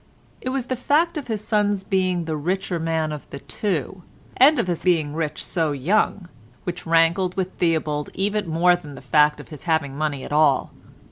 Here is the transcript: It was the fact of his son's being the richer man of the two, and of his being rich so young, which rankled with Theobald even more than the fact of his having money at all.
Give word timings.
It 0.41 0.49
was 0.49 0.65
the 0.65 0.75
fact 0.75 1.15
of 1.15 1.27
his 1.27 1.43
son's 1.43 1.83
being 1.83 2.25
the 2.25 2.35
richer 2.35 2.79
man 2.79 3.11
of 3.11 3.29
the 3.29 3.37
two, 3.37 4.01
and 4.35 4.57
of 4.57 4.65
his 4.65 4.81
being 4.83 5.13
rich 5.13 5.45
so 5.45 5.73
young, 5.73 6.27
which 6.63 6.87
rankled 6.87 7.37
with 7.37 7.53
Theobald 7.59 8.09
even 8.15 8.47
more 8.49 8.75
than 8.75 8.95
the 8.95 9.01
fact 9.01 9.39
of 9.39 9.49
his 9.49 9.65
having 9.65 9.95
money 9.95 10.23
at 10.23 10.31
all. 10.33 10.71